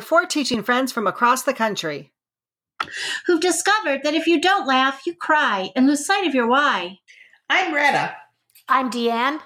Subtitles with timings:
[0.00, 2.10] we're four teaching friends from across the country
[3.26, 6.96] who've discovered that if you don't laugh, you cry and lose sight of your why.
[7.50, 8.16] I'm Retta.
[8.66, 9.40] I'm Deanne.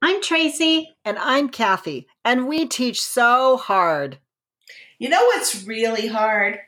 [0.00, 0.94] I'm Tracy.
[1.04, 2.06] And I'm Kathy.
[2.24, 4.18] And we teach so hard.
[5.00, 6.60] You know what's really hard?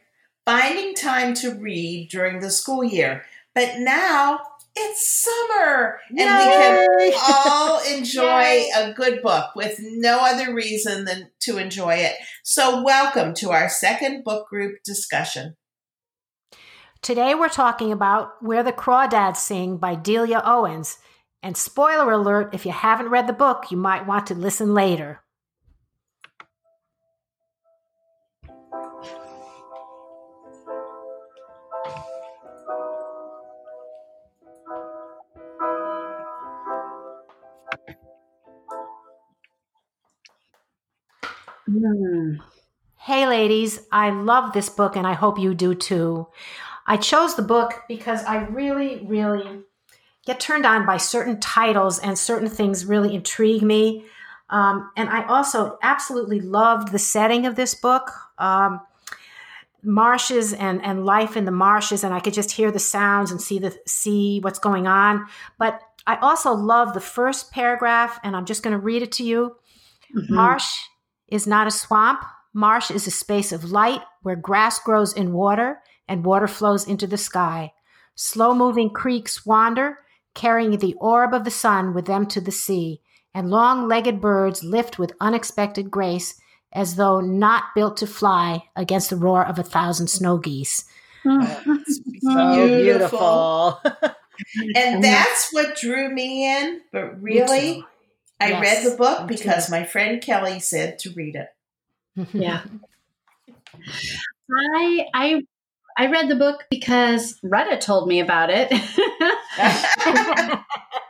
[0.44, 3.24] Finding time to read during the school year.
[3.54, 4.40] But now
[4.76, 6.86] it's summer and Yay!
[6.96, 12.14] we can all enjoy a good book with no other reason than to enjoy it.
[12.42, 15.56] So, welcome to our second book group discussion.
[17.02, 20.98] Today we're talking about Where the Crawdads Sing by Delia Owens.
[21.42, 25.20] And spoiler alert, if you haven't read the book, you might want to listen later.
[41.74, 42.40] Mm.
[42.96, 46.28] Hey, ladies, I love this book and I hope you do too.
[46.86, 49.60] I chose the book because I really, really
[50.24, 54.04] get turned on by certain titles and certain things really intrigue me.
[54.50, 58.10] Um, and I also absolutely loved the setting of this book.
[58.38, 58.80] Um,
[59.82, 63.40] marshes and, and life in the marshes, and I could just hear the sounds and
[63.40, 65.26] see the see what's going on.
[65.58, 69.24] But I also love the first paragraph, and I'm just going to read it to
[69.24, 69.56] you.
[70.16, 70.34] Mm-hmm.
[70.34, 70.70] Marsh
[71.34, 72.24] is not a swamp.
[72.52, 77.08] Marsh is a space of light where grass grows in water and water flows into
[77.08, 77.72] the sky.
[78.14, 79.98] Slow moving creeks wander,
[80.34, 83.00] carrying the orb of the sun with them to the sea,
[83.34, 86.40] and long legged birds lift with unexpected grace
[86.72, 90.84] as though not built to fly against the roar of a thousand snow geese.
[91.24, 91.40] so
[92.80, 93.80] beautiful.
[94.76, 97.84] and that's what drew me in, but really,
[98.44, 101.48] I yes, read the book because my friend Kelly said to read it.
[102.32, 102.62] Yeah.
[104.50, 105.42] I I
[105.96, 108.70] I read the book because Retta told me about it.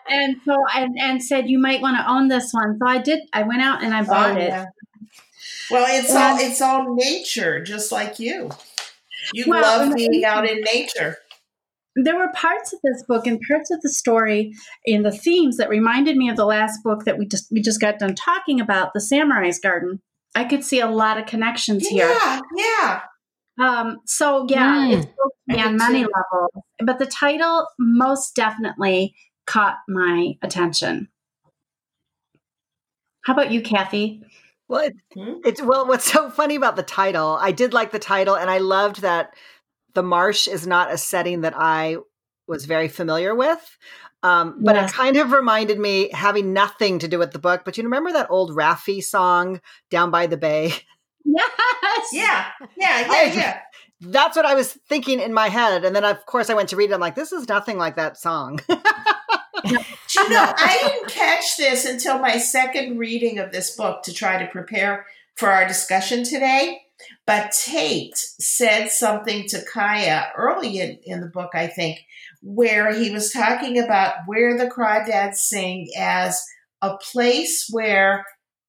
[0.08, 2.78] and so and and said you might want to own this one.
[2.78, 4.62] So I did I went out and I oh, bought oh, yeah.
[4.62, 4.68] it.
[5.70, 8.50] Well, it's and, all it's all nature, just like you.
[9.32, 11.18] You well, love being out in nature.
[11.96, 14.52] There were parts of this book and parts of the story
[14.84, 17.80] in the themes that reminded me of the last book that we just we just
[17.80, 20.00] got done talking about, The Samurai's Garden.
[20.34, 22.08] I could see a lot of connections yeah, here.
[22.08, 23.00] Yeah, yeah.
[23.60, 24.92] Um, so yeah, mm.
[24.92, 26.10] it spoke to me on many too.
[26.12, 26.64] levels.
[26.84, 29.14] But the title most definitely
[29.46, 31.08] caught my attention.
[33.24, 34.22] How about you, Kathy?
[34.68, 35.34] Well, it, hmm?
[35.44, 35.86] it's well.
[35.86, 37.38] What's so funny about the title?
[37.40, 39.34] I did like the title, and I loved that
[39.94, 41.96] the marsh is not a setting that I
[42.46, 43.78] was very familiar with.
[44.22, 44.90] Um, but yes.
[44.90, 47.62] it kind of reminded me, having nothing to do with the book.
[47.64, 49.60] But you remember that old Raffi song,
[49.90, 50.72] "Down by the Bay"?
[51.24, 51.50] Yes.
[52.12, 52.46] Yeah.
[52.76, 53.06] Yeah.
[53.10, 53.34] Yeah.
[53.34, 53.60] Yeah.
[54.00, 55.84] That's what I was thinking in my head.
[55.84, 56.94] And then, of course, I went to read it.
[56.94, 58.60] I'm like, this is nothing like that song.
[58.68, 58.78] you
[60.28, 64.50] know, I didn't catch this until my second reading of this book to try to
[64.50, 65.06] prepare
[65.36, 66.82] for our discussion today.
[67.26, 72.00] But Tate said something to Kaya early in, in the book, I think,
[72.42, 76.42] where he was talking about where the crawdads sing as
[76.82, 78.26] a place where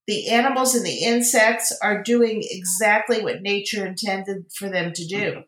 [0.08, 5.44] the animals and the insects are doing exactly what nature intended for them to do.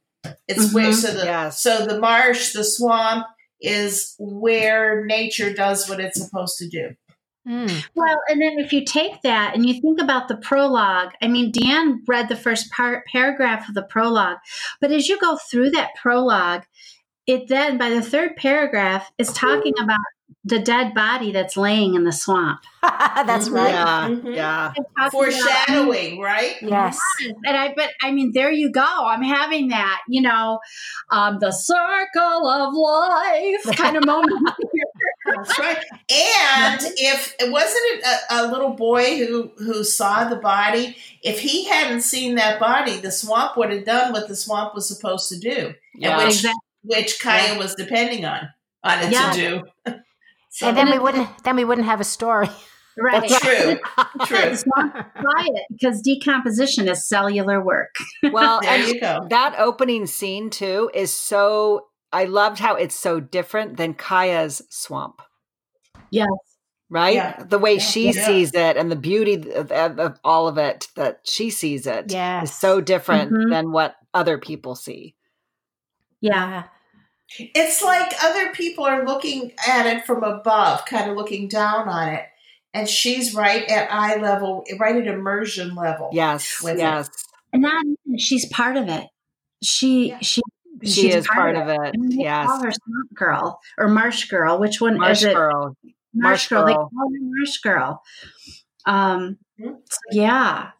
[0.47, 0.75] It's mm-hmm.
[0.75, 1.61] where so the yes.
[1.61, 3.25] so the marsh, the swamp
[3.61, 6.95] is where nature does what it's supposed to do.
[7.47, 7.85] Mm.
[7.95, 11.51] Well, and then if you take that and you think about the prologue, I mean,
[11.51, 14.37] Dan read the first part, paragraph of the prologue,
[14.81, 16.63] but as you go through that prologue,
[17.25, 19.99] it then by the third paragraph is talking about
[20.47, 22.61] the dead body that's laying in the swamp.
[22.81, 23.69] that's right.
[23.69, 24.07] Yeah.
[24.09, 24.31] Mm-hmm.
[24.31, 24.73] Yeah.
[25.11, 26.55] Foreshadowing, right?
[26.61, 26.99] Yes.
[27.43, 28.81] And I, but I mean, there you go.
[28.81, 30.59] I'm having that, you know,
[31.11, 34.49] um, the circle of life kind of moment.
[35.37, 35.77] That's right.
[36.09, 36.93] And mm-hmm.
[36.95, 41.65] if it wasn't it a, a, little boy who who saw the body, if he
[41.65, 45.39] hadn't seen that body, the swamp would have done what the swamp was supposed to
[45.39, 46.11] do, yeah.
[46.11, 46.61] and which exactly.
[46.83, 47.57] which Kaya yeah.
[47.57, 48.49] was depending on
[48.83, 49.31] on it yeah.
[49.31, 49.93] to do.
[50.49, 52.49] So and then we wouldn't then we wouldn't have a story.
[52.99, 53.29] Right.
[53.29, 53.77] True.
[54.25, 54.37] True.
[54.39, 57.93] It's not quiet because decomposition is cellular work.
[58.31, 59.27] Well, there you go.
[59.29, 65.21] That opening scene too is so I loved how it's so different than Kaya's swamp.
[66.09, 66.27] Yes.
[66.89, 67.15] Right?
[67.15, 67.43] Yeah.
[67.43, 67.79] The way yeah.
[67.79, 68.25] she yeah.
[68.25, 72.49] sees it and the beauty of, of, all of it that she sees it yes.
[72.49, 73.49] is so different mm-hmm.
[73.49, 75.15] than what other people see.
[76.21, 76.63] Yeah.
[77.37, 82.09] It's like other people are looking at it from above, kind of looking down on
[82.09, 82.25] it.
[82.73, 86.09] And she's right at eye level, right at immersion level.
[86.13, 86.61] Yes.
[86.63, 87.09] yes.
[87.53, 87.83] not
[88.17, 89.07] she's part of it.
[89.61, 90.19] She Yeah.
[90.21, 90.41] she
[90.83, 91.79] She she's is part of it.
[91.79, 92.47] I mean, they Yes.
[92.47, 94.59] call her Swamp Girl or Marsh Girl.
[94.59, 95.33] Which one Marsh is it?
[95.33, 95.75] Girl.
[96.13, 96.65] Marsh Marsh Girl.
[96.65, 98.03] They call her Marsh Girl.
[98.85, 99.37] Um.
[99.59, 99.77] Mhm.
[99.89, 100.71] so yeah.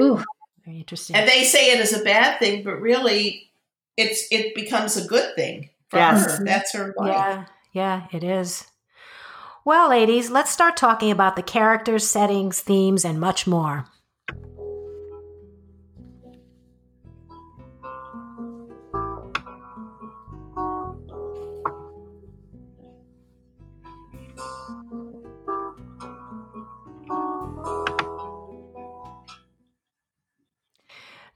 [0.00, 0.22] Ooh.
[0.64, 1.16] Very interesting.
[1.16, 3.50] And they say it is a bad thing, but really,
[3.96, 6.38] it's it becomes a good thing for Yes.
[6.38, 6.44] her.
[6.44, 7.08] That's her life.
[7.12, 8.64] Yeah, yeah, it is.
[9.64, 13.86] Well, ladies, let's start talking about the characters, settings, themes, and much more.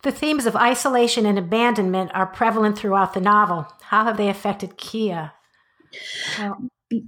[0.03, 3.67] The themes of isolation and abandonment are prevalent throughout the novel.
[3.83, 5.33] How have they affected Kia?
[6.39, 7.01] Well, go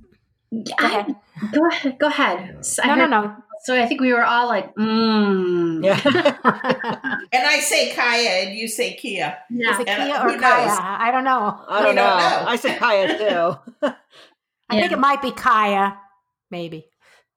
[0.79, 1.07] ahead.
[1.41, 1.99] I, go ahead.
[1.99, 2.65] Go ahead.
[2.67, 3.37] So I No, no, heard- no.
[3.65, 5.85] So I think we were all like, mm.
[5.85, 5.95] Yeah.
[7.33, 9.39] And I say Kaya, and you say Kia.
[9.51, 9.71] Yeah.
[9.75, 10.67] Is it And, Kia uh, or Kaya?
[10.67, 10.79] knows?
[10.81, 11.61] I don't know.
[11.69, 12.03] I don't know.
[12.03, 12.45] don't know.
[12.49, 13.17] I said Kaya
[13.83, 13.97] too.
[14.69, 15.97] I think it might be Kaya,
[16.51, 16.87] maybe.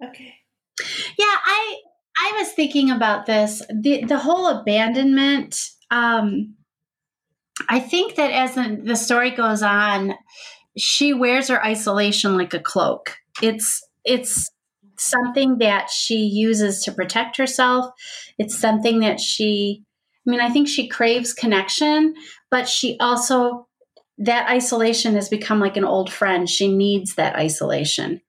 [0.03, 0.33] Okay.
[1.17, 1.77] Yeah, I
[2.17, 3.61] I was thinking about this.
[3.69, 5.69] The the whole abandonment.
[5.91, 6.55] Um,
[7.69, 10.13] I think that as the, the story goes on,
[10.77, 13.17] she wears her isolation like a cloak.
[13.41, 14.51] It's it's
[14.97, 17.93] something that she uses to protect herself.
[18.37, 19.83] It's something that she.
[20.27, 22.15] I mean, I think she craves connection,
[22.49, 23.67] but she also
[24.17, 26.49] that isolation has become like an old friend.
[26.49, 28.21] She needs that isolation.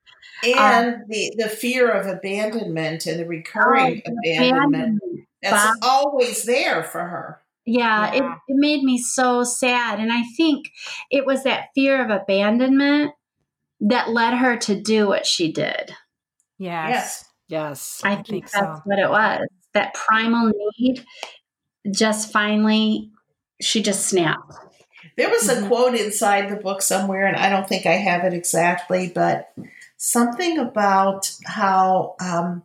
[0.54, 5.00] Um, and the the fear of abandonment and the recurring Oh, abandonment
[5.42, 5.76] that's Bob.
[5.82, 7.40] always there for her.
[7.64, 8.34] Yeah, It, Yeah.
[8.48, 9.98] it made me so sad.
[9.98, 10.70] And I think
[11.10, 13.12] it was that fear of abandonment
[13.80, 15.94] that led her to do what she did.
[16.58, 16.88] Yes.
[16.88, 17.24] Yes.
[17.48, 18.00] yes.
[18.04, 18.82] I, I think, think that's so.
[18.84, 19.46] what it was.
[19.74, 21.04] That primal need
[21.92, 23.10] just finally,
[23.60, 24.54] she just snapped.
[25.16, 25.68] There was a mm-hmm.
[25.68, 29.52] quote inside the book somewhere, and I don't think I have it exactly, but
[29.96, 32.62] something about how um,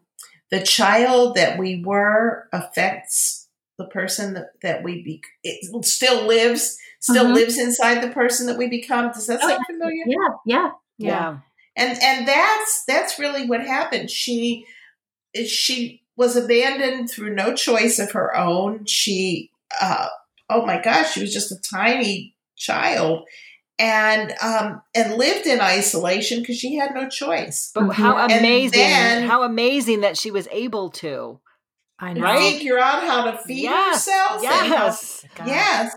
[0.50, 3.48] the child that we were affects
[3.78, 7.34] the person that, that we be it still lives still Mhm.
[7.34, 9.12] lives inside the person that we become.
[9.12, 10.04] Does that Oh, sound familiar?
[10.06, 10.72] Yeah, yeah.
[11.00, 11.38] Yeah.
[11.76, 14.12] and and that's that's really what happened.
[14.12, 14.66] She
[15.46, 18.86] she was abandoned through no choice of her own.
[18.86, 19.50] She
[19.80, 20.08] uh
[20.50, 23.24] oh my gosh she was just a tiny child
[23.82, 28.22] and um and lived in isolation because she had no choice But how Mhm.
[28.24, 28.80] And amazing!
[28.80, 31.40] then- how amazing that she was able to.
[32.00, 32.22] I know.
[32.22, 32.54] Right?
[32.58, 35.26] figure out how to feed Yes, herself and how- Yes.
[35.46, 35.96] Yes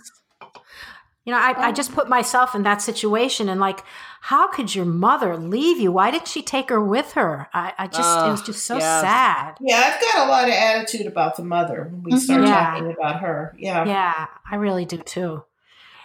[1.27, 3.81] You know, I, I just put myself in that situation and like,
[4.21, 5.91] how could your mother leave you?
[5.91, 7.49] Why didn't she take her with her?
[7.55, 9.01] I, I just, it was just so yes.
[9.01, 9.55] sad.
[9.63, 12.47] yeah i've got a lot of attitude about the mother when we start Mhm.
[12.49, 12.71] Yeah.
[12.71, 15.45] talking about her yeah Yeah, I really do too.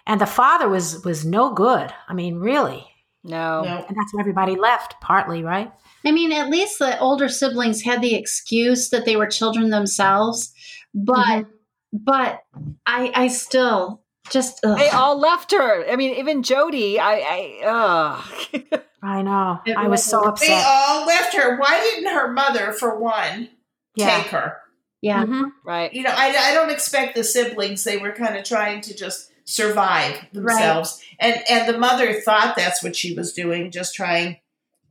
[0.09, 1.93] And the father was was no good.
[2.09, 2.85] I mean, really.
[3.23, 3.61] No.
[3.61, 5.71] no And that's why everybody left, partly, right?
[6.05, 10.51] I mean, at least the older siblings had the excuse that they were children themselves,
[10.93, 11.15] but
[11.45, 11.49] Mm-hmm.
[11.93, 12.41] but
[12.85, 14.77] I I still just ugh.
[14.77, 15.89] They all left her.
[15.89, 16.99] I mean, even Jody.
[16.99, 17.13] I.
[17.37, 17.61] I.
[17.65, 18.81] Ugh.
[19.01, 19.59] I know.
[19.65, 23.49] It I was so was- they all left her why didn't her mother for one
[23.95, 24.17] yeah.
[24.17, 24.57] take her
[25.01, 25.23] yeah.
[25.23, 25.51] Mhm.
[25.65, 25.93] right.
[25.93, 27.83] you know, I, I don't expect the siblings.
[27.85, 32.83] They were kind of trying to just survive themselves, and and the mother thought that's
[32.83, 34.37] what she was doing, just trying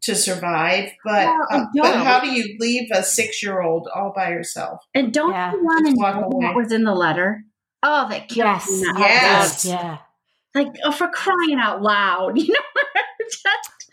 [0.03, 0.91] to survive.
[1.05, 4.83] But Well, uh, but how do you leave a six year old all by herself?
[4.95, 6.47] And don't Yeah, you want to walk know away.
[6.47, 7.45] what was in the letter?
[7.83, 8.71] Oh, that killed Yes.
[8.71, 8.83] me.
[8.93, 8.99] now.
[8.99, 9.65] Yes.
[9.65, 9.99] Yeah.
[10.55, 12.83] Like, oh, for crying out loud, you know?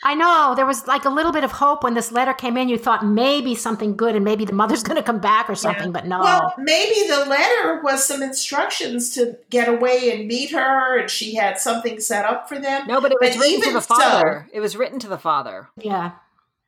[0.05, 0.53] Just- I know.
[0.55, 2.69] There was like a little bit of hope when this letter came in.
[2.69, 5.91] You thought maybe something good and maybe the mother's going to come back or something,
[5.91, 6.19] but no.
[6.21, 11.35] Well, maybe the letter was some instructions to get away and meet her, and she
[11.35, 12.87] had something set up for them.
[12.87, 14.47] No, but it was But written to even the so- father.
[14.53, 15.69] it was written to the father.
[15.77, 16.11] yeah.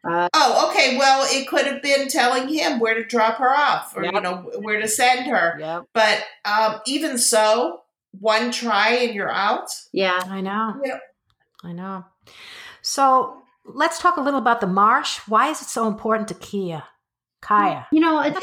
[0.10, 0.98] Oh, okay.
[0.98, 4.50] Well, it could have been telling him where to drop her off, or you know
[4.62, 5.58] where to send her.
[5.60, 5.84] Yep.
[5.94, 7.82] But um, even so,
[8.18, 9.70] one try and you're out.
[9.92, 10.22] yeah.
[10.30, 10.76] I know.
[10.86, 11.00] Yeah.
[11.64, 12.06] I know.
[12.88, 15.20] So let's talk a little about the marsh.
[15.28, 16.84] Why is it so important to Kia?
[17.42, 17.86] Kaya.
[17.92, 18.40] You know, it's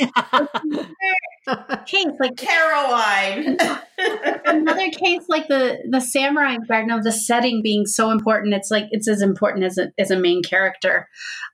[1.43, 3.57] another case like Caroline.
[4.45, 8.53] another case like the the samurai garden of the setting being so important.
[8.55, 11.09] It's like it's as important as a as a main character.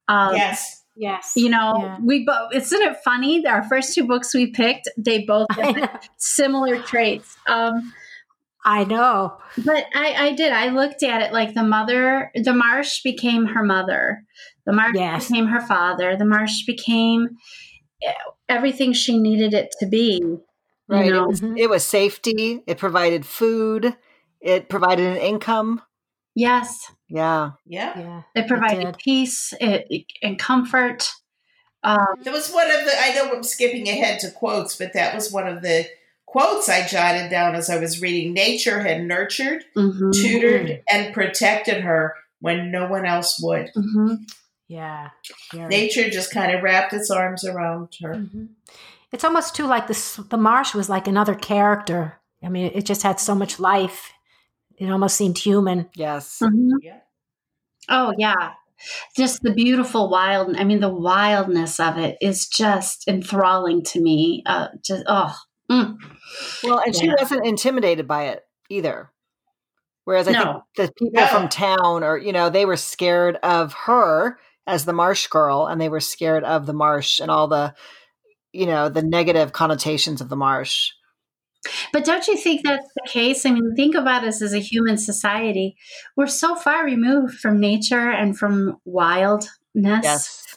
[0.09, 0.83] Um, yes.
[0.97, 1.33] yes.
[1.37, 1.99] You know, Yeah.
[2.05, 2.53] we both.
[2.53, 3.47] Isn't it funny?
[3.47, 7.37] Our first two books we picked, they both I have similar traits.
[7.47, 7.93] Um,
[8.65, 9.39] I know.
[9.65, 10.53] But I, I did.
[10.53, 14.23] I looked at it like the mother, the marsh became her mother.
[14.67, 15.29] The marsh Yes.
[15.29, 16.17] became her father.
[16.17, 17.31] The marsh became
[18.49, 20.23] everything she needed it to be.
[20.89, 21.07] Right.
[21.07, 21.25] You know?
[21.25, 22.63] it, was, it was safety.
[22.67, 23.97] It provided food.
[24.41, 25.83] It provided an income.
[26.35, 26.93] Yes.
[27.09, 27.53] Yeah.
[27.67, 27.99] Yeah.
[27.99, 29.87] yeah it provided it peace it,
[30.23, 31.09] and comfort.
[31.83, 35.15] Um, that was one of the, I know I'm skipping ahead to quotes, but that
[35.15, 35.87] was one of the
[36.31, 38.33] quotes I jotted down as I was reading.
[38.33, 40.13] Nature had nurtured, mm-hmm.
[40.13, 43.71] tutored, and protected her when no one else would.
[43.77, 44.15] Mm-hmm.
[44.69, 45.09] Yeah.
[45.53, 48.15] Nature just kind of wrapped its arms around her.
[48.15, 48.45] Mm-hmm.
[49.11, 52.21] It's almost too like the the marsh was like another character.
[52.45, 54.13] I mean, it just had so much life.
[54.79, 55.91] It almost seemed human.
[55.95, 56.39] Yes.
[56.41, 56.77] Mm-hmm.
[56.81, 57.01] Yeah.
[57.89, 58.53] Oh yeah.
[59.17, 60.57] Just the beautiful wild.
[60.57, 64.45] I mean, the wildness of it is just enthralling to me.
[64.47, 65.35] Uh, just oh.
[65.71, 65.97] Mm.
[66.65, 67.01] Well, and yeah.
[67.01, 69.11] she wasn't intimidated by it either.
[70.05, 70.65] Whereas I no.
[70.77, 71.27] think the people no.
[71.27, 75.81] from town, or you know, they were scared of her as the marsh girl, and
[75.81, 77.75] they were scared of the marsh and all the
[78.53, 80.91] you know the negative connotations of the marsh
[81.93, 84.97] but don't you think that's the case i mean think about us as a human
[84.97, 85.77] society
[86.17, 89.51] we're so far removed from nature and from wildness
[90.03, 90.50] yes.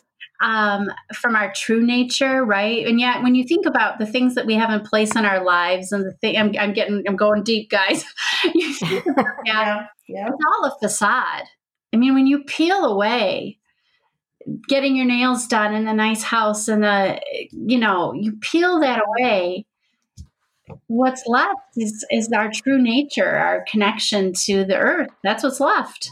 [0.44, 2.86] Um, from our true nature right?
[2.86, 5.44] And yet when you think about the things that we have in place in our
[5.44, 8.04] lives and the thing i'm, I'm getting i'm going deep guys.
[9.46, 10.28] Yeah, yeah.
[10.28, 11.44] it's all a facade.
[11.94, 13.58] I mean when you peel away
[14.68, 17.22] getting your nails done in a nice house and the
[17.52, 19.66] you know you peel that away
[20.88, 25.10] what's left is is our true nature our connection to the earth.
[25.24, 26.12] That's what's left.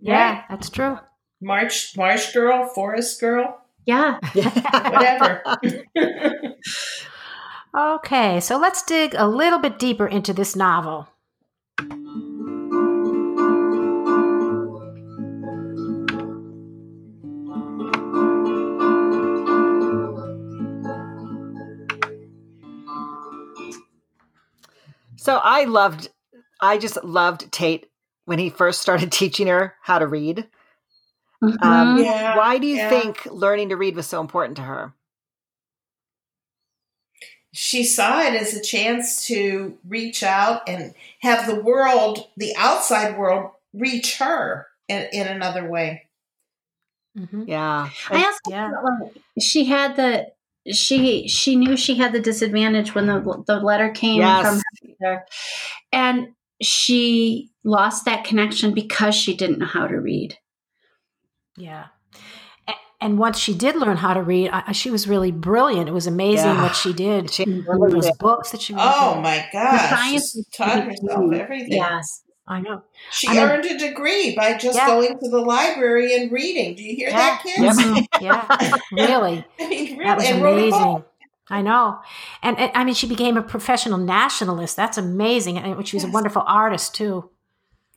[0.00, 0.98] Yeah that's true
[1.40, 4.18] march marsh girl forest girl yeah.
[4.34, 5.42] whatever.
[7.76, 11.06] Okay so let's dig a little bit deeper into this novel.
[25.28, 26.08] So I loved,
[26.58, 27.90] I just loved Tate
[28.24, 30.46] when he first started teaching her how to read.
[31.42, 31.62] Mm-hmm.
[31.62, 32.88] Um, yeah, why do you yeah.
[32.88, 34.92] think learning to read was so important to her?
[37.52, 43.16] She saw it as a chance to reach out and have the world, the outside
[43.16, 46.08] world, reach her in, in another way.
[47.16, 47.44] Mm-hmm.
[47.46, 47.90] Yeah.
[48.10, 48.70] I also yeah.
[49.40, 50.28] she had the
[50.72, 54.62] she she knew she had the disadvantage when the the letter came yes.
[54.62, 55.24] from her,
[55.92, 56.28] and
[56.60, 60.36] she lost that connection because she didn't know how to read.
[61.58, 61.86] Yeah.
[63.00, 65.88] And once she did learn how to read, she was really brilliant.
[65.88, 66.62] It was amazing yeah.
[66.62, 67.30] what she did.
[67.30, 68.74] She, those books that she.
[68.76, 69.88] Oh my gosh!
[69.88, 71.74] Science taught herself everything.
[71.74, 72.82] Yes, I know.
[73.12, 74.88] She I earned mean, a degree by just yeah.
[74.88, 76.74] going to the library and reading.
[76.74, 77.16] Do you hear yeah.
[77.16, 78.00] that, kids?
[78.20, 78.44] Yep.
[78.50, 79.44] yeah, really.
[79.60, 80.04] I mean, really.
[80.04, 81.04] That was and amazing.
[81.50, 82.00] I know.
[82.42, 84.76] And, and, I mean, she became a professional naturalist.
[84.76, 85.56] That's amazing.
[85.58, 86.10] And she was yes.
[86.10, 87.30] a wonderful artist, too.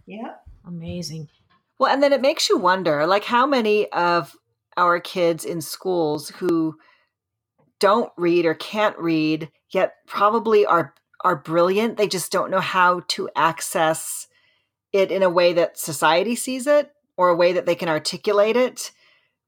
[0.05, 0.35] Yeah.
[0.65, 1.27] Amazing.
[1.81, 4.35] Well, and then it makes you wonder like, how many of
[4.77, 6.75] our kids in schools who
[7.79, 11.97] don't read or can't read, yet probably are are brilliant.
[11.97, 14.27] They just don't know how to access
[14.93, 18.57] it in a way that society sees it or a way that they can articulate
[18.57, 18.91] it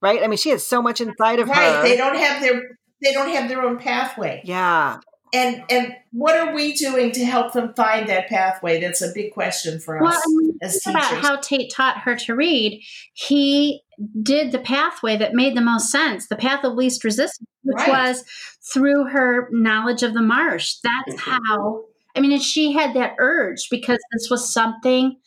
[0.01, 1.75] right i mean she has so much inside of right.
[1.75, 2.61] her they don't have their
[3.01, 4.99] they don't have their own pathway yeah
[5.33, 9.33] and and what are we doing to help them find that pathway that's a big
[9.33, 12.81] question for us well, as teachers about how tate taught her to read
[13.13, 13.81] he
[14.21, 17.89] did the pathway that made the most sense the path of least resistance which right.
[17.89, 18.23] was
[18.73, 21.31] through her knowledge of the marsh that's mm-hmm.
[21.47, 21.83] how
[22.15, 25.17] i mean and she had that urge because this was something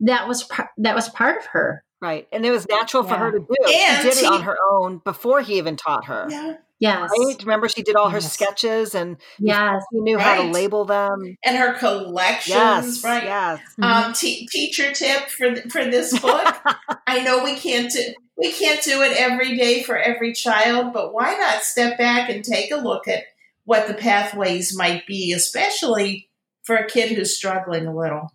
[0.00, 1.82] that was that was part of her.
[2.00, 2.28] Right.
[2.30, 3.08] And it was natural yeah.
[3.08, 3.46] for her to do.
[3.68, 6.26] And she did it on her own before he even taught her.
[6.28, 6.56] Yeah.
[6.78, 7.10] Yes.
[7.10, 7.36] Right?
[7.40, 8.32] Remember, she did all her yes.
[8.32, 9.82] sketches and yes.
[9.90, 10.24] she knew right.
[10.24, 11.36] how to label them.
[11.44, 13.04] And her collections, yes.
[13.04, 13.24] right?
[13.24, 13.60] Yes.
[13.80, 14.12] Um, mm-hmm.
[14.12, 16.56] t- teacher tip for for this book.
[17.06, 21.14] I know we can't do we can't do it every day for every child, but
[21.14, 23.24] why not step back and take a look at
[23.64, 26.28] what the pathways might be, especially
[26.62, 28.32] for a kid who's struggling a little.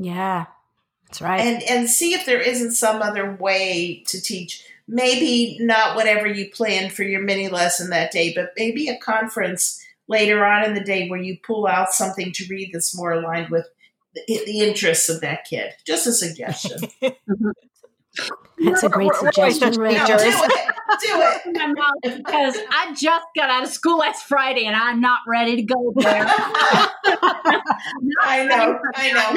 [0.00, 0.46] Yeah,
[1.06, 1.40] that's right.
[1.40, 4.64] And and see if there isn't some other way to teach.
[4.88, 9.82] Maybe not whatever you planned for your mini lesson that day, but maybe a conference
[10.08, 13.50] later on in the day where you pull out something to read that's more aligned
[13.50, 13.66] with
[14.14, 15.72] the, the interests of that kid.
[15.86, 16.80] Just a suggestion.
[18.64, 20.06] That's a great suggestion, Rachel.
[20.06, 20.34] do it.
[21.02, 21.42] Do it.
[22.16, 25.92] because I just got out of school last Friday and I'm not ready to go
[25.94, 26.24] there.
[26.26, 26.88] I
[28.48, 28.80] know.
[28.96, 29.34] I know.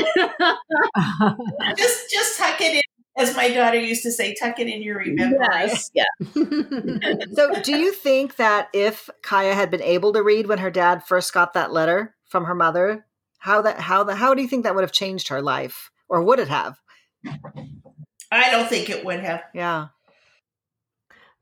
[1.76, 2.82] just just tuck it in
[3.22, 5.92] as my daughter used to say, tuck it in your remembrance.
[5.94, 6.34] Yes, yeah.
[7.34, 11.04] so, do you think that if Kaya had been able to read when her dad
[11.04, 13.06] first got that letter from her mother,
[13.40, 16.24] how that how the how do you think that would have changed her life, or
[16.24, 16.78] would it have?
[18.32, 19.44] I don't think it would have.
[19.54, 19.88] Yeah.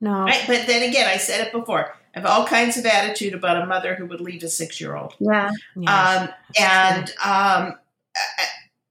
[0.01, 0.25] No.
[0.27, 1.93] I, but then again, I said it before.
[2.15, 4.95] I have all kinds of attitude about a mother who would leave a six year
[4.95, 5.13] old.
[5.19, 5.51] Yeah.
[5.75, 6.19] Yeah.
[6.21, 7.75] Um, and um,
[8.15, 8.45] I,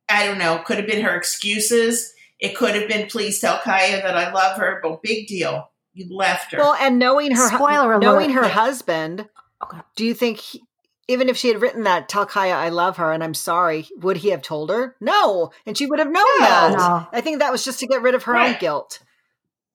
[0.09, 2.13] I don't know, could have been her excuses.
[2.41, 5.71] It could have been, please tell Kaya that I love her, but big deal.
[5.95, 6.59] You left her.
[6.59, 8.03] Well, and knowing her Spoiler alert.
[8.03, 9.29] knowing her husband,
[9.63, 9.79] Okay.
[9.97, 10.63] do you think he,
[11.09, 14.19] even if she had written that, tell Kaya I love her and I'm sorry, would
[14.19, 14.95] he have told her?
[15.01, 16.47] No, and she would have known No.
[16.47, 16.75] that.
[16.79, 17.07] No.
[17.13, 19.01] I think that was just to get rid of her own guilt.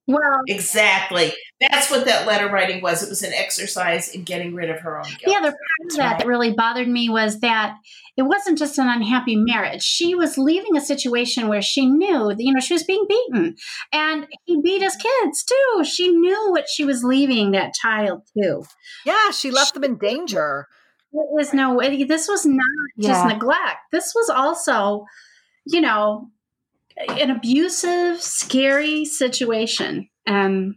[0.07, 1.33] Well, exactly.
[1.71, 3.03] That's what that letter writing was.
[3.03, 5.21] It was an exercise in getting rid of her own guilt.
[5.25, 6.17] the other part of that right.
[6.19, 7.75] that really bothered me was that
[8.15, 9.81] it wasn't just an unhappy marriage.
[9.83, 13.55] She was leaving a situation where she knew that, you know, she was being beaten.
[13.91, 15.83] And he beat his kids too.
[15.83, 18.63] She knew what she was leaving that child to.
[19.05, 20.67] Yeah, she left them in danger.
[21.11, 22.03] There was no way.
[22.03, 22.65] This was not
[22.99, 23.33] just Yeah.
[23.33, 23.77] neglect.
[23.91, 25.05] This was also,
[25.65, 26.29] you know,
[26.97, 30.09] an abusive, scary situation.
[30.27, 30.75] Um,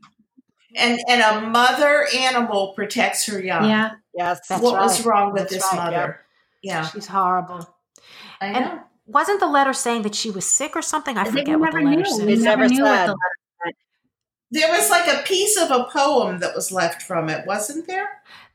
[0.77, 3.69] and and a mother animal protects her young.
[3.69, 3.91] yeah.
[4.15, 4.41] Yes.
[4.49, 6.21] That's what was wrong with That's this right, mother?
[6.63, 7.69] Yeah, She's horrible.
[8.41, 11.17] I And- Wasn't the letter saying that she was sick or something?
[11.17, 12.05] I They forget what the letter knew.
[12.05, 12.27] said.
[12.27, 13.09] We They never never knew what said.
[13.65, 13.73] the
[14.51, 18.09] There was like a piece of a poem that was left from it, wasn't there?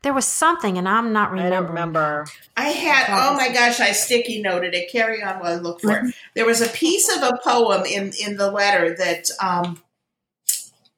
[0.04, 2.26] There was something, and I'm not I don't remember.
[2.58, 3.06] I had.
[3.10, 3.80] Oh my gosh!
[3.80, 4.92] I sticky noted it.
[4.92, 6.16] Carry on while I look for it.
[6.34, 9.80] There was a piece of a poem in in the letter that um,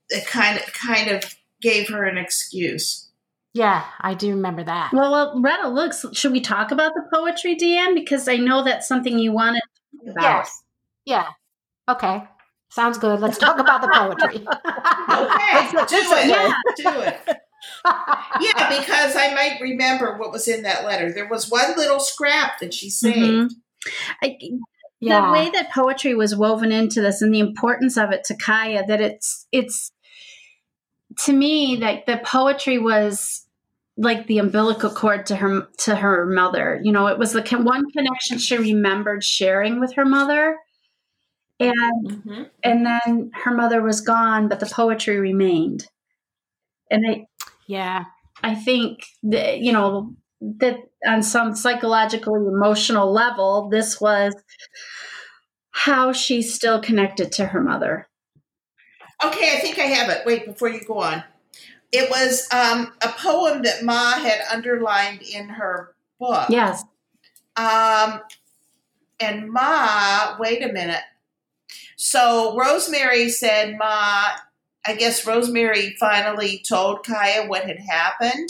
[0.10, 3.10] that kind of kind of gave her an excuse.
[3.54, 4.92] Yeah, I do remember that.
[4.94, 6.06] Well, well, Retta looks.
[6.14, 7.94] Should we talk about the poetry, Deanne?
[7.94, 9.62] Because I know that's something you wanted
[10.06, 10.14] to.
[10.20, 10.64] Yes.
[11.06, 11.28] Yeah.
[11.88, 12.24] Okay.
[12.70, 13.20] Sounds good.
[13.20, 14.38] Let's talk about the poetry.
[14.38, 16.28] Okay, do it.
[16.28, 16.54] Yeah.
[16.78, 17.38] Do it.
[18.42, 21.14] Yeah, because I might remember what was in that letter.
[21.14, 23.18] There was one little scrap that she saved.
[23.18, 23.50] Mhm.
[24.24, 24.38] I,
[25.08, 25.28] yeah.
[25.28, 28.84] The way that poetry was woven into this and the importance of it to Kaya,
[28.88, 29.92] that it's it's
[31.26, 33.46] to me that the poetry was
[33.96, 36.80] like the umbilical cord to her to her mother.
[36.84, 40.58] You know, it was the con- one connection she remembered sharing with her mother,
[41.60, 42.50] and Mhm.
[42.64, 45.88] and then her mother was gone, but the poetry remained.
[46.90, 47.26] And I
[47.68, 48.06] yeah.
[48.42, 50.16] I think that, you know,
[50.58, 54.36] that on some psychological, emotional level, this was
[55.72, 58.08] how she's still connected to her mother.
[59.24, 60.26] Okay, I think I have it.
[60.26, 61.24] Wait, before you go on.
[61.92, 66.50] It was um, a poem that Ma had underlined in her book.
[66.50, 66.84] Yes.
[67.56, 68.22] Um,
[69.20, 71.04] and Ma, wait a minute.
[71.96, 74.26] So Rosemary said, Ma,
[74.86, 78.50] I guess Rosemary finally told Kaya what had happened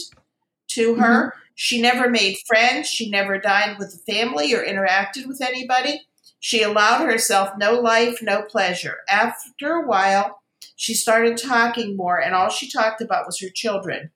[0.69, 1.33] to her.
[1.55, 2.87] She never made friends.
[2.89, 6.01] She never dined with the family or interacted with anybody.
[6.39, 8.97] She allowed herself no life, no pleasure.
[9.07, 10.41] After a while,
[10.75, 14.11] she started talking more, and all she talked about was her children.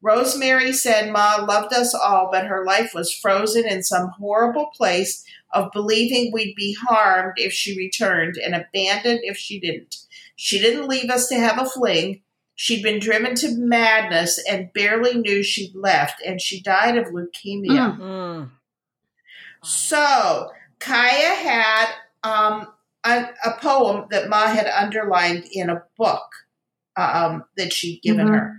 [0.00, 5.24] Rosemary said Ma loved us all, but her life was frozen in some horrible place
[5.52, 9.96] of believing we'd be harmed if she returned and abandoned if she didn't.
[10.36, 12.22] She didn't leave us to have a fling.
[12.60, 17.96] She'd been driven to madness and barely knew she'd left, and she died of leukemia.
[17.96, 18.00] Mm.
[18.00, 18.50] Mm.
[19.62, 21.86] So Kaya had
[22.24, 22.66] um,
[23.04, 26.26] a, a poem that Ma had underlined in a book
[26.96, 28.34] um, that she'd given Mhm.
[28.34, 28.56] her.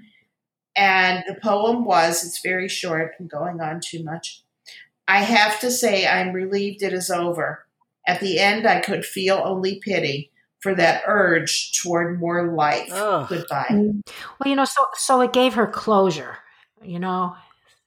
[0.78, 4.44] And the poem was, it's very short, I'm going on too much.
[5.10, 7.66] I have to say, I'm relieved it is over.
[8.08, 10.29] At the end, I could feel only pity
[10.60, 12.90] for that urge toward more life.
[12.92, 13.28] Ugh.
[13.30, 13.68] Goodbye.
[13.70, 16.38] Well, you know, so so it gave her closure.
[16.84, 17.36] You know.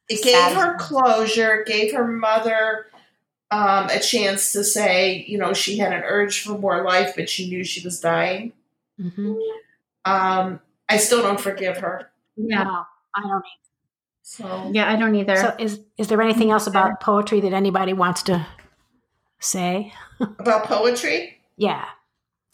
[0.09, 0.57] It gave Sad.
[0.57, 2.87] her closure, gave her mother
[3.51, 7.31] um, a chance to say, you know, she had an urge for more life, but
[7.31, 8.53] she knew she was dying.
[9.01, 9.35] hmm
[10.05, 12.11] Um, I still don't forgive her.
[12.37, 12.65] Yeah.
[12.65, 13.45] No, I don't.
[14.23, 15.37] So Yeah, I don't either.
[15.37, 18.47] So, is is there anything else about poetry that anybody wants to
[19.41, 19.93] say?
[20.21, 21.87] about poetry, Yeah,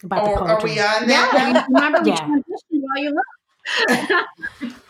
[0.03, 0.71] about the or are poetry.
[0.71, 1.67] we on yeah, that?
[1.69, 2.15] you remember Yeah.
[2.17, 4.11] transitioned while you left.
[4.11, 4.25] Uh,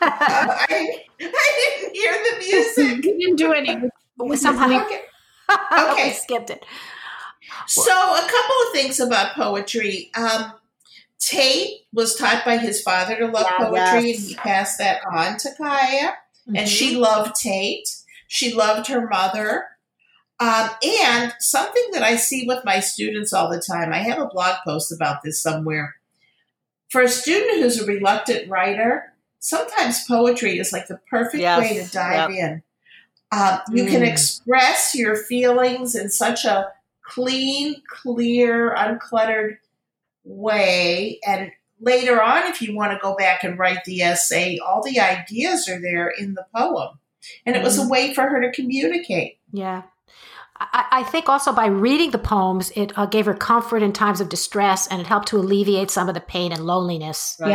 [0.02, 3.04] I, I didn't hear the music.
[3.06, 3.76] we didn't do any.
[4.38, 5.02] Somehow we, Okay.
[5.50, 6.14] we Okay.
[6.14, 6.66] skipped it.
[7.68, 10.12] So a couple of things about poetry.
[10.16, 10.54] Um,
[11.20, 14.20] Tate was taught by his father to love Yeah, poetry, yes.
[14.20, 16.14] and he passed that on to Kaya.
[16.56, 17.00] and she Mhm.
[17.00, 17.90] loved Tate.
[18.28, 19.68] She loved her mother.
[20.40, 20.70] Um,
[21.04, 24.56] and something that I see with my students all the time, I have a blog
[24.66, 25.96] post about this somewhere.
[26.90, 31.84] For a student who's a reluctant writer, sometimes poetry is like the perfect Yes, way
[31.84, 32.40] to dive yep.
[32.40, 32.64] in.
[33.32, 34.12] Um, you can Mm.
[34.12, 36.72] express your feelings in such a
[37.04, 39.58] clean, clear, uncluttered
[40.24, 41.20] way.
[41.28, 45.00] And later on, if you want to go back and write the essay, all the
[45.00, 47.00] ideas are there in the poem.
[47.46, 49.40] And it was a way for her to communicate.
[49.52, 49.84] Yeah.
[50.60, 54.20] I, I think also by reading the poems, it uh, gave her comfort in times
[54.22, 57.38] of distress and it helped to alleviate some of the pain and loneliness.
[57.40, 57.50] Right.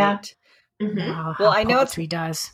[0.80, 0.86] Yeah.
[0.86, 2.50] Uh, Well, how I know it's- poetry does.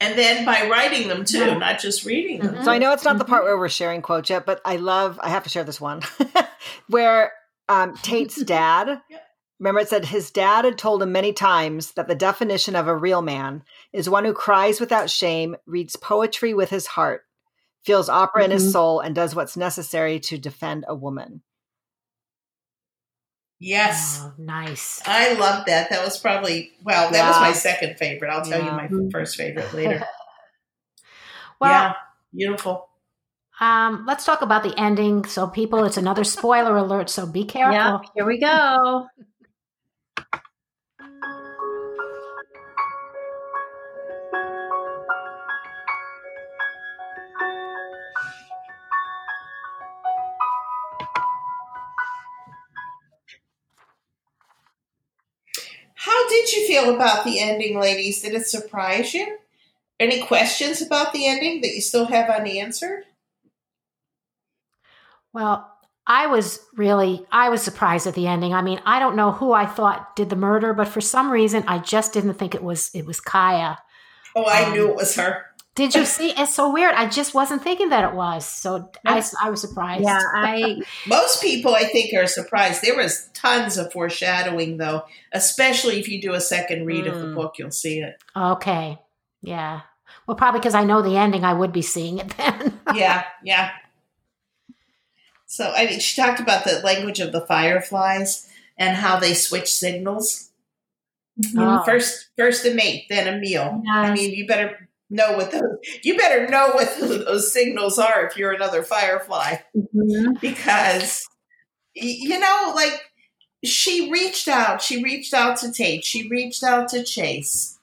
[0.00, 1.58] And then by writing them too, Yeah.
[1.58, 2.56] not just reading them.
[2.56, 2.64] Mhm.
[2.64, 3.30] So I know it's not the Mm-hmm.
[3.32, 6.02] part where we're sharing quotes yet, but I love, I have to share this one
[6.88, 7.32] where
[7.68, 9.22] um, Tate's dad, Yep.
[9.60, 12.96] remember it said his dad had told him many times that the definition of a
[12.96, 17.22] real man is one who cries without shame, reads poetry with his heart,
[17.84, 18.54] feels opera in Mhm.
[18.54, 21.42] his soul, and does what's necessary to defend a woman.
[23.58, 24.20] Yes.
[24.22, 25.00] Oh, nice.
[25.06, 25.90] I love that.
[25.90, 28.28] That was probably, well, that was my second favorite.
[28.30, 28.88] I'll tell Yeah.
[28.88, 30.04] you my first favorite later.
[31.60, 31.92] Well, yeah.
[32.34, 32.88] Beautiful.
[33.60, 35.24] um, let's talk about the ending.
[35.26, 37.08] So, people, it's another spoiler alert.
[37.10, 37.74] So, be careful.
[37.74, 39.06] Yep, here we go.
[56.04, 58.22] How did you feel about the ending, ladies?
[58.22, 59.38] Did it surprise you?
[60.00, 63.04] Any questions about the ending that you still have unanswered?
[65.32, 65.68] Well,
[66.06, 68.52] I was really I was surprised at the ending.
[68.52, 71.62] I mean, I don't know who I thought did the murder, but for some reason
[71.68, 73.78] I just didn't think it was it was Kaya.
[74.34, 75.46] Oh, I Um, knew it was her.
[75.74, 76.32] Did you see?
[76.36, 76.94] It's so weird.
[76.94, 78.44] I just wasn't thinking that it was.
[78.46, 80.04] So I, I was surprised.
[80.04, 82.82] Yeah, I Most people, I think, are surprised.
[82.82, 87.26] There was tons of foreshadowing, though, especially if you do a second read of the
[87.28, 87.34] Mm.
[87.34, 88.22] book, you'll see it.
[88.36, 88.98] Okay.
[89.40, 89.80] Yeah.
[90.26, 92.78] Well, probably because I know the ending, I would be seeing it then.
[92.94, 93.70] yeah, yeah.
[95.46, 99.72] So, I mean, she talked about the language of the fireflies and how they switch
[99.72, 100.50] signals.
[101.56, 101.82] Oh.
[101.84, 103.82] First, first a mate, then a meal.
[103.90, 105.62] I mean, you better know what those.
[106.02, 110.40] You better know what those signals are if you're another firefly, Mhm.
[110.40, 111.24] because
[111.94, 113.00] you know, like
[113.64, 114.82] she reached out.
[114.82, 116.04] She reached out to Tate.
[116.04, 117.78] She reached out to Chase,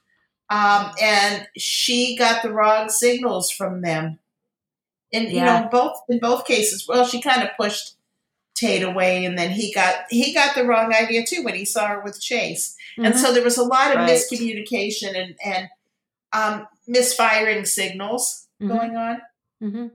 [0.50, 4.20] um, and she got the wrong signals from them.
[5.14, 7.96] And you know, both in both cases, well, she kind of pushed
[8.56, 11.88] Tate away, and then he got he got the wrong idea too when he saw
[11.88, 12.76] her with Chase.
[12.98, 13.18] And Mhm.
[13.18, 14.10] so there was a lot of Right.
[14.10, 15.70] miscommunication and, and
[16.34, 18.68] um, misfiring signals Mhm.
[18.68, 19.22] going on.
[19.62, 19.92] Mhm.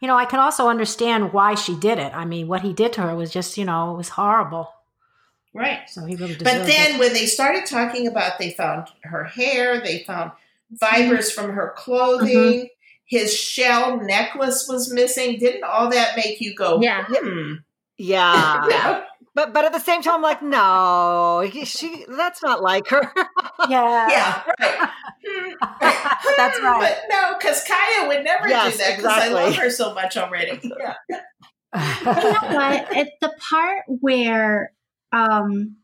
[0.00, 2.12] You know, I can also understand why she did it.
[2.14, 4.72] I mean, what he did to her was just, you know, it was horrible.
[5.54, 5.80] Right.
[5.88, 6.98] So he really deserved But then it.
[6.98, 10.32] when they started talking about they found her hair, they found
[10.78, 12.68] fibers from her clothing,
[13.06, 15.38] his shell necklace was missing.
[15.38, 17.04] Didn't all that make you go, Yeah.
[17.08, 17.54] hmm?
[17.96, 19.02] Yeah.
[19.38, 23.08] But but at the same time, I'm like, no, she that's not like her.
[23.68, 24.08] Yeah.
[24.10, 24.90] yeah, right.
[26.36, 26.80] That's right.
[26.80, 30.16] But no, because Kaya would never Yes, do that because I love her so much
[30.16, 30.60] already.
[30.80, 30.94] Yeah.
[32.00, 32.88] you know what?
[32.96, 34.72] It's the part where
[35.12, 35.76] um,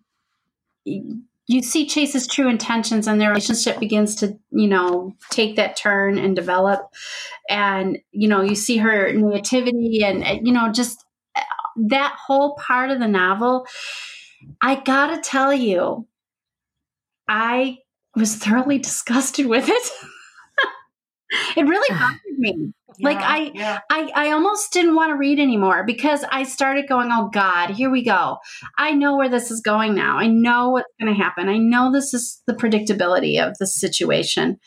[0.85, 6.19] you see Chase's true intentions and their relationship begins to, you know, take that turn
[6.19, 6.93] and develop,
[7.49, 11.04] and you know, you see her nativity and you know, just
[11.77, 13.67] that whole part of the novel.
[14.61, 16.07] I gotta tell you,
[17.29, 17.79] I
[18.15, 19.91] was thoroughly disgusted with it.
[21.57, 22.73] it really bothered me.
[23.01, 23.81] Like, I- yeah.
[23.91, 27.91] I, I almost didn't want to read anymore because I started going, oh God, here
[27.91, 28.37] we go.
[28.79, 30.19] I know where this is going now.
[30.19, 31.49] I know what's going to happen.
[31.49, 34.59] I know this is the predictability of the situation.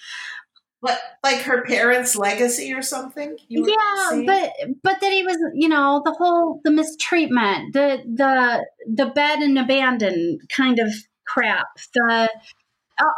[0.79, 3.37] What, like her parents' legacy or something?
[3.47, 4.25] You were yeah, saying?
[4.27, 9.39] but but that he was, you know, the whole the mistreatment, the the the bed
[9.39, 10.93] and abandon kind of
[11.25, 12.29] crap, the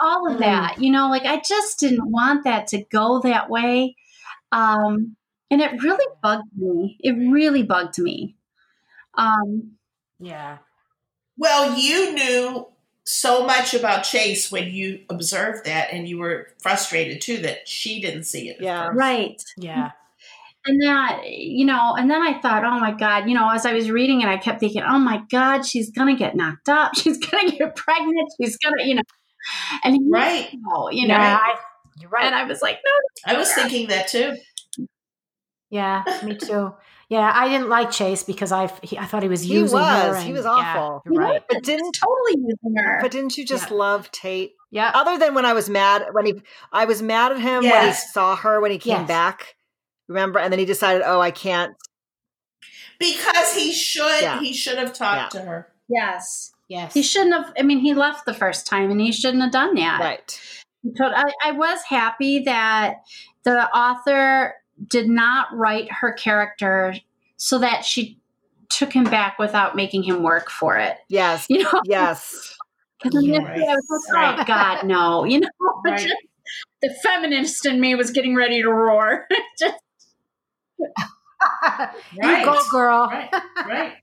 [0.01, 0.39] all of Mm.
[0.39, 3.95] that, you know, like I just didn't want that to go that way.
[4.51, 5.15] Um
[5.51, 6.97] and it really bugged me.
[7.01, 8.35] It really bugged me.
[9.15, 9.73] Um
[10.19, 10.59] yeah.
[11.37, 12.67] Well, you knew
[13.09, 17.99] so much about Chase when you observed that, and you were frustrated too that she
[18.01, 18.57] didn't see it.
[18.59, 18.87] Yeah.
[18.87, 18.97] first.
[18.97, 19.43] right.
[19.57, 19.91] Yeah.
[20.65, 23.73] And that, you know, and then I thought, oh my God, you know, as I
[23.73, 26.93] was reading it, I kept thinking, oh my God, she's going to get knocked up.
[26.97, 28.29] She's going to get pregnant.
[28.39, 29.01] She's going to, you know,
[29.85, 30.49] and he- Right.
[30.53, 31.39] no, you know, Yeah.
[31.41, 31.55] I,
[31.99, 32.25] you're right.
[32.25, 34.35] and I was like, no, I was thinking that too.
[35.71, 36.73] Yeah, me too.
[37.09, 38.63] Yeah, I didn't like Chase because I
[38.97, 39.83] I thought he was using her.
[40.03, 40.17] He was.
[40.17, 41.01] and- He was awful.
[41.05, 41.41] you're right.
[41.49, 42.99] But didn't totally using her.
[43.01, 43.77] but didn't you just Yeah.
[43.77, 44.53] love Tate?
[44.69, 44.91] Yeah.
[44.93, 46.41] Other than when I was mad when he
[46.71, 49.07] I was mad at him when he saw her when he came Yes.
[49.07, 49.55] back.
[50.07, 50.37] Remember?
[50.39, 51.73] And then he decided, oh, I can't.
[52.99, 54.39] Because he should Yeah.
[54.39, 55.71] he should have talked to her.
[55.87, 56.51] yes.
[56.67, 56.93] Yes.
[56.93, 57.51] He shouldn't have.
[57.57, 59.99] I mean, he left the first time, and he shouldn't have done that.
[59.99, 60.39] Right.
[60.83, 62.97] He I, I was happy that
[63.43, 64.53] the author
[64.87, 66.95] did not write her character
[67.37, 68.19] so that she
[68.69, 70.97] took him back without making him work for it.
[71.09, 71.45] Yes.
[71.49, 72.55] You know, Yes.
[73.03, 73.37] because Yeah.
[73.37, 75.49] initially I was like, "Oh God, no!" You know,
[75.85, 75.99] Right.
[75.99, 76.15] just,
[76.81, 79.27] the feminist in me was getting ready to roar.
[79.59, 79.75] just,
[82.21, 82.39] Right.
[82.39, 83.07] You go, girl.
[83.11, 83.29] Right.
[83.67, 83.93] Right.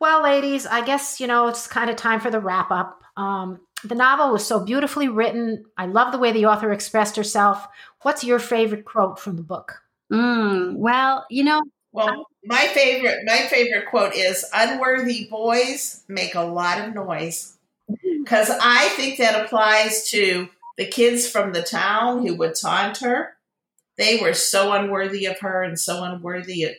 [0.00, 3.02] Well, ladies, I guess, you know, it's kind of time for the wrap up.
[3.16, 5.64] Um, the novel was so beautifully written.
[5.76, 7.66] I love the way the author expressed herself.
[8.02, 9.82] What's your favorite quote from the book?
[10.12, 11.60] mm, well, you know,
[11.92, 17.56] Well, my favorite my favorite quote is unworthy boys make a lot of noise.
[18.26, 23.36] Cuz I think that applies to the kids from the town who would taunt her.
[23.96, 26.72] They were so unworthy of her and so unworthy of,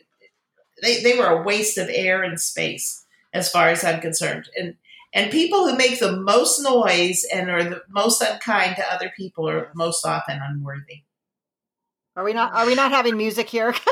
[0.82, 4.50] they they were a waste of air and space as far as I'm concerned.
[4.58, 4.76] And
[5.14, 9.48] and people who make the most noise and are the most unkind to other people
[9.50, 11.04] are most often unworthy.
[12.16, 13.74] Are we not are we not having music here?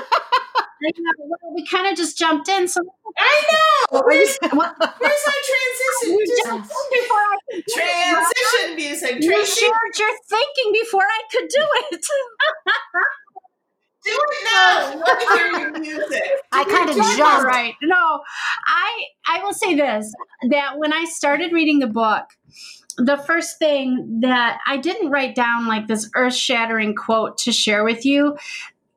[0.81, 2.67] I know, well, we kind of just jumped in.
[2.67, 2.79] So
[3.17, 4.01] I know.
[4.05, 6.15] Where's, well, where's our transition?
[6.15, 8.77] we Just- jumped in before I could do it.
[8.79, 9.21] Transition.
[9.23, 12.05] You shared your thinking before I could do it.
[14.09, 15.03] do it now.
[15.07, 16.23] Let me hear your music.
[16.51, 17.45] I kind of That's jumped.
[17.45, 17.75] Right.
[17.81, 18.21] No,
[18.67, 20.13] I I will say this
[20.49, 22.25] that when I started reading the book,
[22.97, 27.83] the first thing that I didn't write down like this earth shattering quote to share
[27.83, 28.37] with you,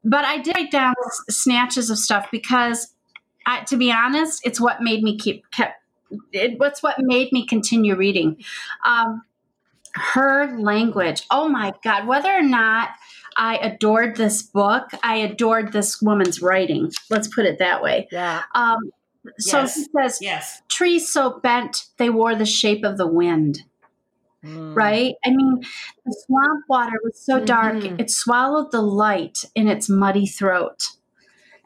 [0.04, 0.94] but I did write down
[1.28, 2.92] snatches of stuff because,
[3.46, 5.80] I, to be honest, it's what made me keep kept.
[6.32, 8.42] It, what's what made me continue reading.
[8.84, 9.22] Um,
[9.94, 11.24] her language.
[11.30, 12.06] Oh my God!
[12.06, 12.90] Whether or not
[13.36, 16.90] I adored this book, I adored this woman's writing.
[17.10, 18.08] Let's put it that way.
[18.12, 18.42] yeah.
[18.54, 18.78] Um,
[19.38, 19.74] so Yes.
[19.76, 20.62] he says, Yes.
[20.68, 23.60] trees so bent they wore the shape of the wind,
[24.44, 24.74] Mm.
[24.76, 25.14] right?
[25.24, 25.60] I mean,
[26.04, 28.00] the swamp water was so dark, Mhm.
[28.00, 30.88] it swallowed the light in its muddy throat.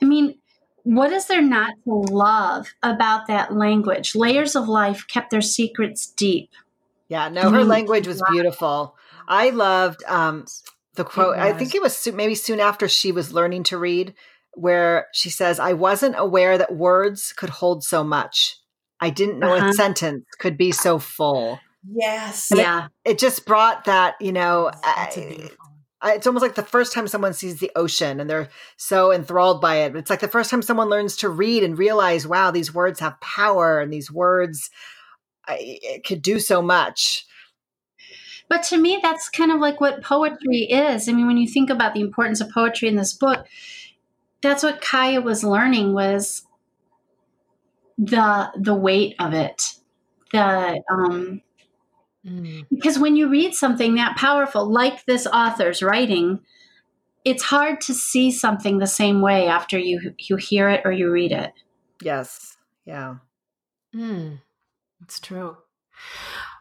[0.02, 0.34] I mean,
[0.82, 4.14] what is there not to love about that language?
[4.14, 6.50] Layers of life kept their secrets deep.
[7.08, 8.94] Yeah, no, her language was beautiful.
[9.26, 10.44] I loved um,
[10.96, 11.38] the quote.
[11.38, 14.14] I think it was soo- maybe soon after she was learning to read,
[14.52, 18.56] where she says, "I wasn't aware that words could hold so much.
[19.00, 19.68] I didn't know Uh-huh.
[19.68, 22.48] a sentence could be so full." Yes.
[22.54, 22.88] Yeah.
[23.04, 25.50] It just brought that, you know, I- beautiful one.
[26.00, 29.60] I- it's almost like the first time someone sees the ocean and they're so enthralled
[29.60, 29.94] by it.
[29.96, 33.20] It's like the first time someone learns to read and realize, wow, these words have
[33.20, 34.68] power and these words
[35.48, 37.24] I, it could do so much.
[38.48, 41.08] But to me, that's kind of like what poetry is.
[41.08, 43.46] I mean, when you think about the importance of poetry in this book,
[44.42, 46.46] that's what Kaya was learning was
[47.98, 49.74] the the weight of it.
[50.32, 51.42] The um,
[52.26, 52.66] Mm.
[52.70, 56.40] because when you read something that powerful, like this author's writing,
[57.24, 61.10] it's hard to see something the same way after you you hear it or you
[61.10, 61.52] read it.
[62.02, 62.56] Yes.
[62.84, 63.16] Yeah.
[63.94, 64.40] Mm.
[65.02, 65.56] It's true.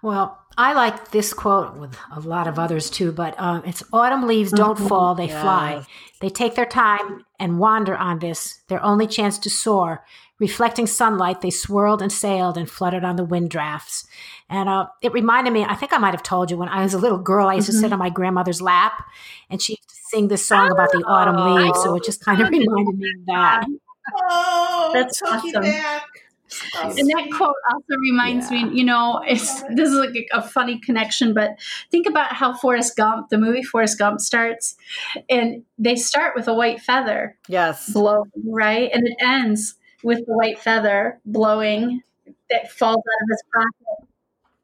[0.05, 4.27] Well, I like this quote with a lot of others too, but um, it's autumn
[4.27, 4.87] leaves don't Mhm.
[4.87, 5.83] fall, they fly.
[6.21, 10.05] They take their time and wander on this, their only chance to soar.
[10.37, 14.05] Reflecting sunlight, they swirled and sailed and fluttered on the wind drafts.
[14.47, 16.93] And uh, it reminded me, I think I might have told you when I was
[16.93, 19.03] a little girl, I used to sit on my grandmother's lap
[19.49, 21.81] and she used to sing this song about the autumn Oh, leaves.
[21.81, 23.65] So it just kind of reminded me of that.
[24.15, 25.63] Oh, That's took you awesome.
[26.73, 26.97] Back.
[26.97, 28.63] And that quote also reminds Yeah.
[28.65, 31.51] me, you know, it's this is like a, a funny connection, but
[31.91, 34.75] think about how Forrest Gump, the movie Forrest Gump starts,
[35.29, 37.91] and they start with a white feather Yes.
[37.91, 38.89] blowing, right?
[38.93, 42.01] And it ends with the white feather blowing
[42.49, 44.07] that falls out of his pocket,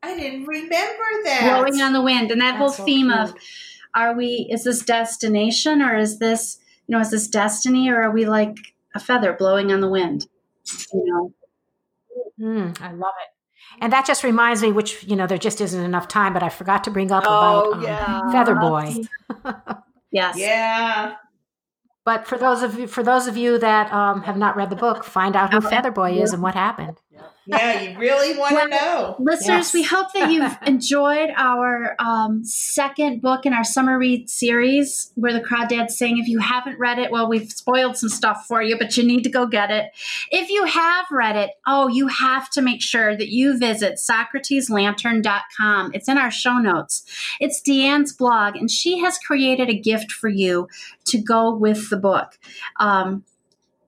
[0.04, 1.42] I didn't remember that.
[1.44, 2.32] blowing on the wind.
[2.32, 3.20] And that whole That's so theme cute.
[3.20, 3.34] of
[3.94, 8.12] are we, is this destination or is this, you know, is this destiny or are
[8.12, 8.56] we like
[8.96, 10.28] a feather blowing on the wind?
[10.94, 11.34] You know?
[12.42, 13.30] Mm, I love it.
[13.80, 16.50] And that just reminds me, which, you know, there just isn't enough time, but I
[16.50, 18.32] forgot to bring up Oh, about um.
[18.32, 18.96] Feather Boy.
[20.14, 20.38] Yes.
[20.38, 21.16] Yeah.
[22.04, 24.76] But for those of you, for those of you that um, have not read the
[24.76, 27.00] book, find out who Feather Boy is and what happened.
[27.46, 29.16] Yeah, you really want Well, to know.
[29.20, 29.74] Listeners, Yes.
[29.74, 35.34] we hope that you've enjoyed our um, second book in our summer read series, Where
[35.34, 36.20] the Crawdads Sing.
[36.20, 39.24] If you haven't read it, well, we've spoiled some stuff for you, but you need
[39.24, 39.92] to go get it.
[40.30, 45.92] If you have read it, oh, you have to make sure that you visit SocratesLantern.com.
[45.94, 47.04] It's in our show notes.
[47.40, 50.68] It's Deanne's blog, and she has created a gift for you
[51.06, 52.38] to go with the book.
[52.80, 53.24] Um,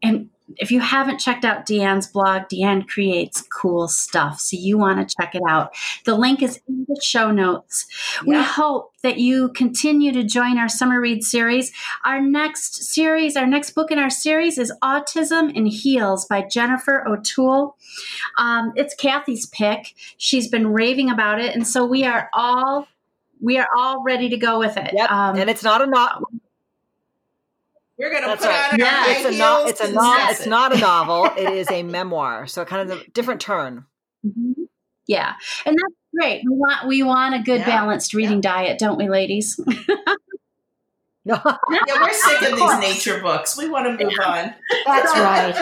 [0.02, 4.40] and if you haven't checked out Deanne's blog, Deanne creates cool stuff.
[4.40, 5.76] So you want to check it out.
[6.06, 7.86] The link is in the show notes.
[8.26, 11.72] We hope that you continue to join our summer read series.
[12.06, 17.08] Our next series, our next book in our series is Autism and Heels by Jennifer
[17.08, 17.76] O'Toole.
[18.38, 19.94] Um, it's Kathy's pick.
[20.18, 21.54] She's been raving about it.
[21.54, 22.88] And so we are all
[23.42, 24.92] we are all ready to go with it.
[24.94, 25.12] Yep.
[25.12, 26.30] Um, and it's not a novel.
[27.98, 28.74] We're going to That's put right.
[28.74, 31.26] on Yeah, It's a heels no, it's a no, it's not a novel.
[31.38, 32.48] It is a memoir.
[32.48, 33.86] So kind of a different turn.
[34.26, 34.54] Mhm.
[35.06, 35.34] Yeah,
[35.66, 36.42] and that's great.
[36.50, 39.60] We want we want a good Yeah, balanced reading diet, don't we, ladies?
[41.26, 41.36] No.
[41.46, 43.58] Yeah, we're sick of Of these nature books.
[43.58, 44.54] We want to move on.
[44.86, 45.56] That's right.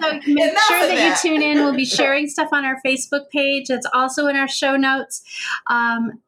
[0.00, 1.22] So make Enough sure that, that.
[1.24, 1.58] you tune in.
[1.58, 3.66] We'll be sharing stuff on our Facebook page.
[3.68, 5.22] That's also in our show notes.
[5.68, 6.20] Um,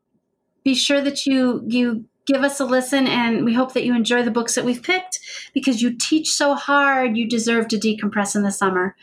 [0.65, 4.23] be sure that you you give us a listen, and we hope that you enjoy
[4.23, 5.21] the books that we've picked
[5.53, 7.17] because you teach so hard.
[7.17, 8.97] You deserve to decompress in the summer.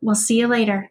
[0.00, 0.90] We'll see you later.